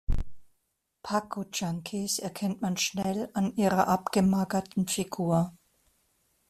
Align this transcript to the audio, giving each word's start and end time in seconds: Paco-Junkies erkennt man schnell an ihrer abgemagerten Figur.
Paco-Junkies 1.03 2.17
erkennt 2.17 2.59
man 2.59 2.75
schnell 2.75 3.29
an 3.35 3.55
ihrer 3.55 3.87
abgemagerten 3.87 4.87
Figur. 4.87 5.55